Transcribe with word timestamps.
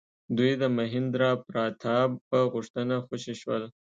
دوی 0.37 0.51
د 0.61 0.63
مهیندرا 0.77 1.31
پراتاپ 1.45 2.11
په 2.29 2.39
غوښتنه 2.53 2.95
خوشي 3.05 3.33
شول. 3.41 3.63